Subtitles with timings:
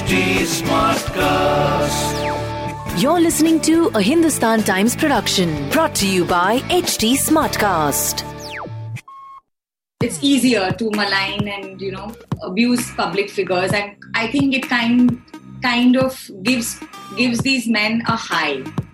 [0.00, 0.16] HT
[0.64, 2.16] Smartcast.
[3.02, 8.24] You're listening to a Hindustan Times production brought to you by HT Smartcast.
[10.02, 15.20] it's easier to malign and you know abuse public figures and i think it kind
[15.62, 16.80] kind of gives
[17.18, 18.89] gives these men a high that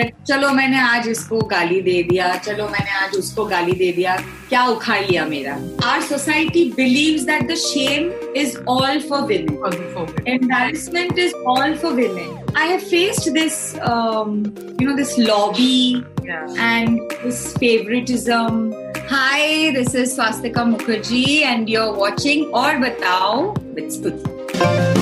[0.00, 4.16] चलो मैंने आज इसको गाली दे दिया चलो मैंने आज उसको गाली दे दिया।
[4.48, 11.18] क्या उखाड़ लिया मेरा our society believe that the shame is all for women embarrassment
[11.18, 16.04] is all for women I have faced this you know this lobby
[16.58, 18.72] and this favouritism
[19.12, 25.01] hi this is Swastika Mukherjee and you are watching और बताओ with स्तुति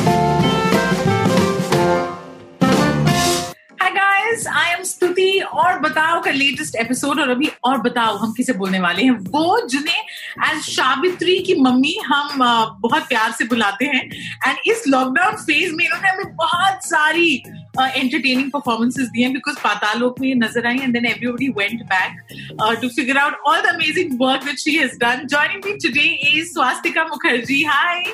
[5.01, 9.11] स्तुति और बताओ का latest episode और अभी और बताओ हम किसे बोलने वाले हैं।
[9.11, 12.39] वो जिन्हें एज सावित्री की मम्मी हम
[12.81, 14.03] बहुत प्यार से बुलाते हैं।
[14.47, 17.35] एंड इस लॉकडाउन फ़ेज़ में इन्होंने हमें बहुत सारी
[17.81, 22.81] एंटरटेनिंग परफॉर्मेंसेस दी हैं बिकॉज़ पातालोक में ये नज़र आई and then everybody went back
[22.81, 26.53] to figure out all the amazing work that she has done joining me today is
[26.53, 28.05] Swastika Mukherjee hi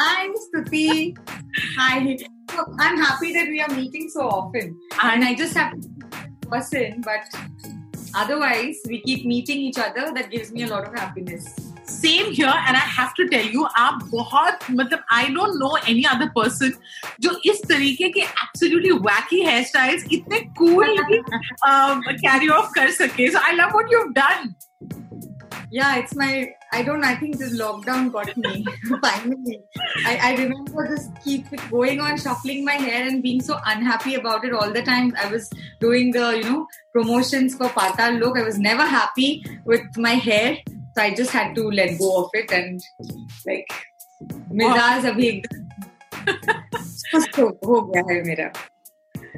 [0.00, 0.84] Hi, Stuti.
[1.76, 1.96] Hi.
[2.59, 4.79] So, I'm happy that we are meeting so often.
[5.03, 5.87] And I just have to
[6.47, 7.23] person, but
[8.15, 10.13] otherwise, we keep meeting each other.
[10.13, 11.55] That gives me a lot of happiness.
[11.89, 16.03] Same here and I have to tell you आप बहुत मतलब I don't know any
[16.11, 16.71] other person
[17.21, 20.95] जो इस तरीके के absolutely वैकी hair styles इतने cool
[22.23, 24.53] carry off कर सके सो I love what you have done
[25.70, 26.52] Yeah, it's my.
[26.72, 27.04] I don't.
[27.04, 28.64] I think this lockdown got me
[29.02, 29.62] finally.
[30.06, 34.44] I, I remember just keep going on shuffling my hair and being so unhappy about
[34.44, 35.14] it all the time.
[35.18, 38.38] I was doing the you know promotions for Paatal Lok.
[38.38, 40.58] I was never happy with my hair,
[40.96, 42.80] so I just had to let go of it and
[43.46, 43.72] like.
[44.52, 45.68] मिजाज अभी एकदम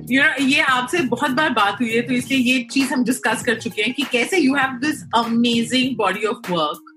[0.00, 3.42] you know ये आपसे बहुत बार बात हुई है तो इसलिए ये चीज़ हम डिस्कस
[3.47, 6.92] कर चुके हैं कि कैसे you have this amazing body of work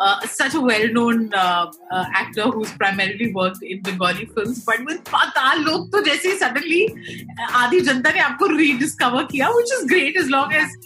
[0.00, 5.90] such a well known actor who's primarily work in Bengali film but with Paatal Lok
[5.92, 10.54] तो जैसे सडनली uh, आधी जनता ने आपको रीडिस्कवर किया which is great is long
[10.54, 10.76] as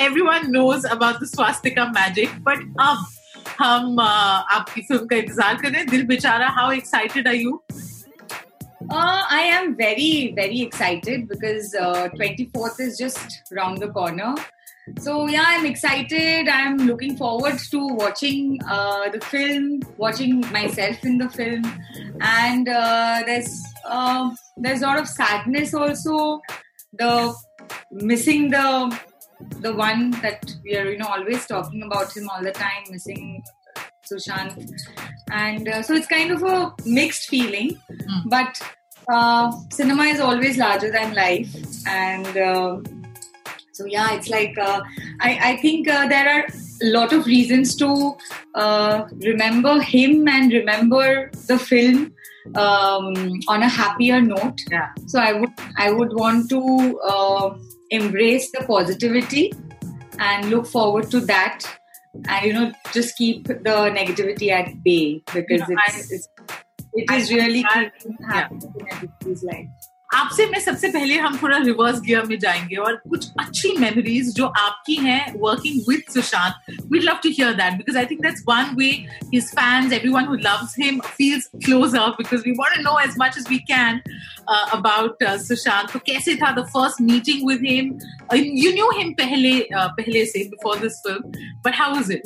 [0.22, 3.06] everyone knows about the Swastika magic but अब
[3.58, 7.60] हम uh, आपकी film का इंतज़ार करें Dil Bechara how excited are you
[8.90, 14.34] Uh, I am very, very excited because uh, 24th is just round the corner.
[15.00, 16.48] So, yeah, I'm excited.
[16.48, 21.62] I'm looking forward to watching uh, the film, watching myself in the film.
[22.22, 26.40] And uh, there's, uh, there's a lot of sadness also.
[26.94, 27.34] The
[27.90, 28.98] missing the
[29.60, 33.42] the one that we are, you know, always talking about him all the time, missing
[34.10, 34.70] Sushant.
[35.30, 37.78] And uh, so it's kind of a mixed feeling.
[38.26, 38.60] But
[39.08, 41.48] uh, cinema is always larger than life.
[41.86, 42.80] And uh,
[43.72, 44.80] so, yeah, it's like, uh,
[45.20, 46.46] I, I think uh, there are
[46.82, 48.14] a lot of reasons to
[48.54, 52.12] uh, remember him and remember the film
[52.54, 54.60] um, on a happier note.
[54.70, 54.88] Yeah.
[55.06, 57.56] So I would I would want to uh,
[57.90, 59.52] embrace the positivity
[60.18, 61.64] and look forward to that,
[62.26, 66.28] and you know just keep the negativity at bay because You know, it's, I- it's
[66.94, 69.88] in everybody's life.
[70.14, 74.46] आपसे मैं सबसे पहले हम थोड़ा reverse gear में जाएँगे और कुछ अच्छी मेमोरीज जो
[74.58, 78.74] आपकी हैं working with Sushant we love to hear that because I think that's one
[78.78, 78.88] way
[79.34, 83.38] his fans everyone who loves him feels closer because we want to know as much
[83.38, 84.00] as we can
[84.78, 87.94] about Sushant तो कैसे था the first meeting with him
[88.34, 91.32] you knew him पहले uh, पहले से before this film
[91.64, 92.22] but how was it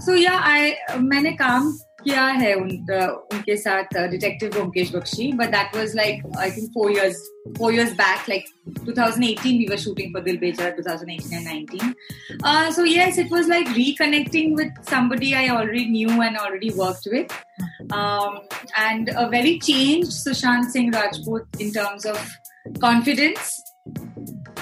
[0.00, 1.72] so yeah I मैंने काम
[2.03, 6.69] किया है उन, uh, उनके साथ detective Byomkesh Bakshi but that was like I think
[6.73, 7.21] four years
[7.57, 8.45] four years back like
[8.85, 11.91] 2018 we were shooting for Dil Bechara 2018 and 19
[12.43, 17.07] uh, so yes it was like reconnecting with somebody I already knew and already worked
[17.11, 17.35] with
[17.99, 18.39] um,
[18.85, 22.35] and a very changed Sushant Singh Rajput in terms of
[22.87, 23.53] confidence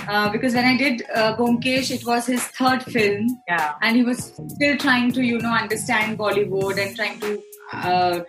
[0.09, 3.75] uh, because when I did uh, Byomkesh, it was his third film, Yeah.
[3.83, 8.21] and he was still trying to, you know, understand Bollywood and trying to, uh,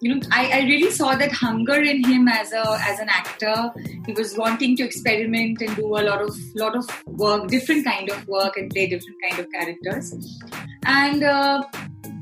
[0.00, 3.72] you know, I, I really saw that hunger in him as a as an actor.
[4.06, 8.10] He was wanting to experiment and do a lot of lot of work, different kind
[8.10, 10.14] of work, and play different kind of characters.
[10.84, 11.62] And uh,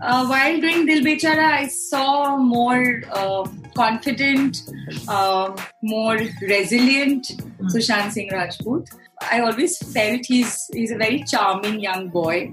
[0.03, 4.62] uh, while doing Dil Bechara, I saw more uh, confident,
[5.09, 7.26] uh, more resilient
[7.73, 8.88] Sushant Singh Rajput.
[9.31, 12.53] I always felt he's he's a very charming young boy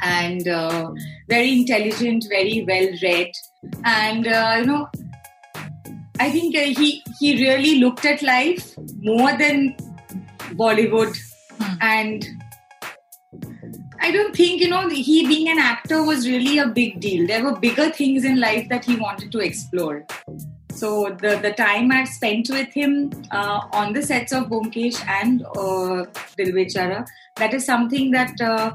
[0.00, 0.90] and uh,
[1.28, 3.32] very intelligent, very well read,
[3.84, 4.88] and uh, you know
[6.20, 9.76] I think uh, he he really looked at life more than
[10.54, 11.16] Bollywood,
[11.58, 11.74] Hmm.
[11.80, 12.26] and
[14.08, 17.26] I don't think you know he being an actor was really a big deal.
[17.26, 20.06] There were bigger things in life that he wanted to explore.
[20.72, 25.42] So the the time I've spent with him uh, on the sets of Byomkesh and
[25.64, 26.06] uh,
[26.38, 27.06] Dilbechara,
[27.36, 28.72] that is something that uh,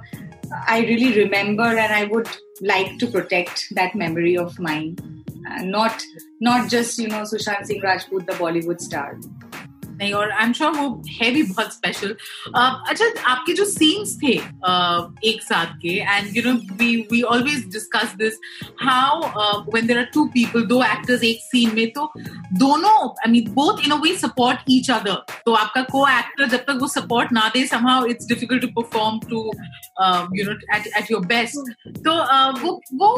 [0.68, 2.30] I really remember, and I would
[2.62, 4.98] like to protect that memory of mine.
[5.50, 6.06] Uh, not
[6.42, 9.18] not just you know Sushant Singh Rajput, the Bollywood star.
[10.04, 10.88] नहीं और आई am sure वो
[11.20, 12.16] है भी बहुत special
[12.56, 15.00] अच्छा आपके जो scenes थे uh,
[15.32, 18.40] एक साथ के and you know we we always discuss this
[18.82, 19.22] how
[19.70, 22.12] when there are two people दो एक्टर्स एक सीन में तो
[22.64, 26.66] दोनों I mean both in a way support each other तो आपका को एक्टर जब
[26.70, 29.46] तक वो सपोर्ट ना दे somehow it's difficult to perform to
[30.40, 31.72] you know at at your best
[32.06, 33.12] तो uh, वो वो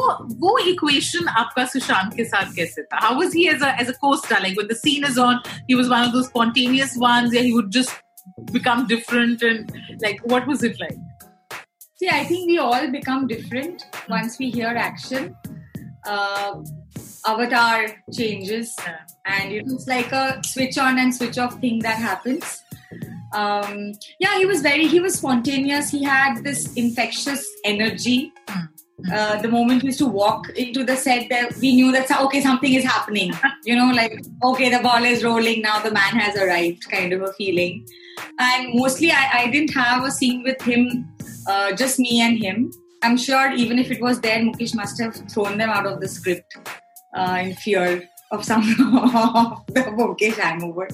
[0.46, 3.00] वो इक्वेशन आपका सुशांत के साथ कैसे था?
[3.02, 4.40] How was he as a as a co-star?
[4.40, 6.28] Like when the scene is on he was one of those
[6.96, 7.94] ones yeah he would just
[8.52, 10.98] become different and like what was it like
[11.98, 15.34] See, I think we all become different once we hear action.
[16.04, 16.62] Uh,
[17.26, 18.76] avatar changes,
[19.24, 22.62] and it's like a switch on and switch off thing that happens.
[23.32, 25.90] Um, yeah, he was very, he was spontaneous.
[25.90, 28.30] He had this infectious energy.
[29.12, 32.40] Uh, the moment we used to walk into the set, that we knew that okay,
[32.40, 33.32] something is happening.
[33.64, 35.80] You know, like okay, the ball is rolling now.
[35.80, 37.86] The man has arrived, kind of a feeling.
[38.38, 41.08] And mostly, I, I didn't have a scene with him,
[41.46, 42.70] uh, just me and him.
[43.02, 46.08] I'm sure even if it was there, Mukesh must have thrown them out of the
[46.08, 46.56] script
[47.14, 48.62] uh, in fear of some
[49.68, 50.88] the Mukesh hangover.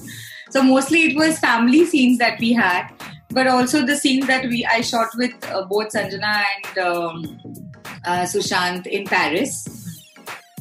[0.51, 2.89] So mostly it was family scenes that we had,
[3.29, 7.71] but also the scenes that we I shot with uh, both Sanjana and um,
[8.05, 9.67] uh, Sushant in Paris,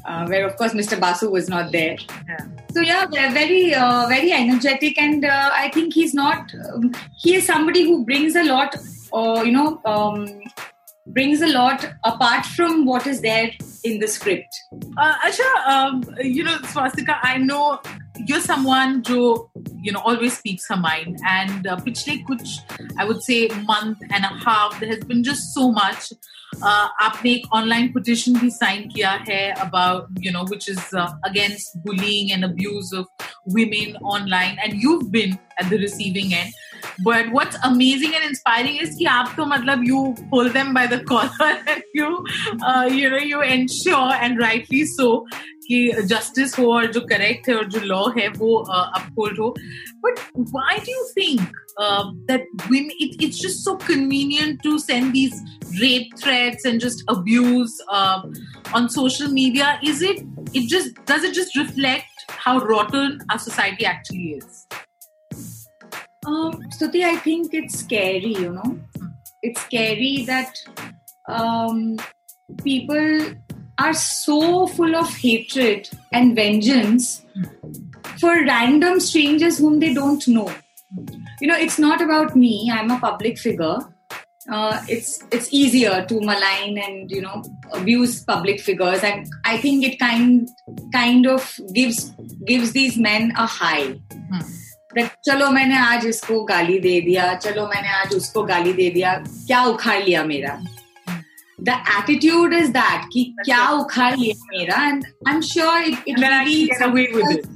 [0.05, 0.99] uh, where of course Mr.
[0.99, 1.97] Basu was not there.
[2.29, 2.39] Yeah.
[2.73, 6.53] So yeah, very uh, very energetic, and uh, I think he's not.
[6.73, 8.75] Um, he is somebody who brings a lot,
[9.13, 10.27] uh, you know, um,
[11.07, 13.51] brings a lot apart from what is there
[13.85, 14.55] in the script.
[14.97, 17.81] uh, Asha, um, you know Swastika I know
[18.26, 19.50] you're someone who
[19.82, 22.60] you know always speaks her mind and uh, पिछले कुछ
[22.98, 26.12] I would say month and a half there has been just so much
[26.62, 31.10] uh, आपने एक online petition भी sign किया है about you know which is uh,
[31.26, 33.06] against bullying and abuse of
[33.46, 36.54] women online and you've been at the receiving end
[37.04, 41.04] but what's amazing and inspiring is कि आप तो मतलब you pull them by the
[41.04, 42.26] collar and you
[42.64, 45.26] uh, you know you ensure and rightly so
[45.70, 49.54] कि justice हो और जो correct है और जो law है वो uh, uphold हो
[50.02, 50.20] but
[50.52, 51.42] why do you think
[51.78, 55.42] uh, that women it, it's just so convenient to send these
[55.82, 58.22] rape threats and just abuse uh,
[58.74, 60.24] on social media is it
[60.54, 64.66] it just does it just reflect how rotten our society actually is
[66.25, 68.79] Um, Stuti, I think it's scary, you know.
[69.43, 70.57] It's scary that
[71.29, 71.99] um,
[72.63, 73.35] people
[73.79, 77.25] are so full of hatred and vengeance
[78.21, 80.53] for random strangers whom they don't know.
[81.41, 82.71] You know, it's not about me.
[82.73, 83.79] I'm a public figure.
[84.51, 87.43] Uh, it's it's easier to malign and you know
[87.73, 90.49] abuse public figures, and I think it kind
[90.93, 92.11] kind of gives
[92.45, 94.01] gives these men a high.
[94.31, 94.62] that
[95.26, 99.64] चलो मैंने आज इसको गाली दे दिया चलो मैंने आज उसको गाली दे दिया क्या
[99.74, 100.60] उखाड़ लिया मेरा
[101.60, 106.34] the attitude is that कि क्या उखाड़ लिया मेरा and I'm sure it, it then
[106.34, 107.48] I really can get away with it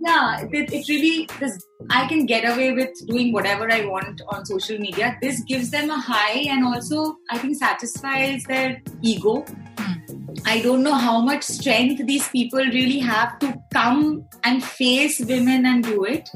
[0.00, 4.44] yeah it, it really this I can get away with doing whatever I want on
[4.44, 9.44] social media this gives them a high and also I think satisfies their ego
[10.45, 15.65] I don't know how much strength these people really have to come and face women
[15.65, 16.29] and do it.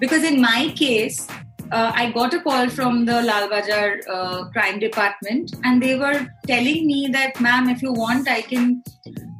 [0.00, 1.26] Because in my case,
[1.72, 6.26] uh, I got a call from the Lal Bazar uh, crime department, and they were
[6.46, 8.82] telling me that, "Ma'am, if you want, I can,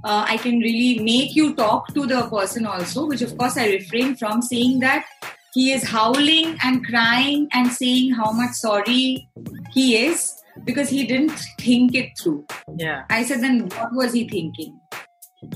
[0.04, 3.68] uh, I can really make you talk to the person also." Which, of course, I
[3.68, 5.06] refrain from saying that
[5.54, 9.28] he is howling and crying and saying how much sorry
[9.72, 12.45] he is because he didn't think it through.
[12.77, 14.79] yeah I said, then what was he thinking?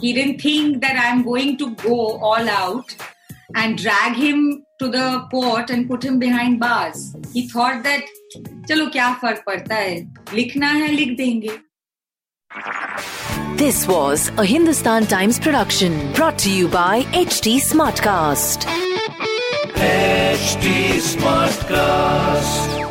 [0.01, 2.95] He didn't think that I'm going to go all out
[3.55, 7.15] and drag him to the court and put him behind bars.
[7.33, 8.03] He thought that,
[8.69, 9.95] चलो क्या फर्क पड़ता है
[10.33, 11.57] लिखना है लिख देंगे
[13.57, 18.67] This was a Hindustan Times production brought to you by HT Smartcast.
[19.75, 20.75] HT
[21.13, 22.90] Smartcast.